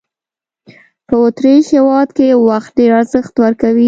په 1.07 1.15
اوترېش 1.23 1.65
هېواد 1.77 2.07
کې 2.17 2.27
وخت 2.49 2.69
ډېر 2.77 2.91
ارزښت 2.99 3.33
ورکوي. 3.43 3.79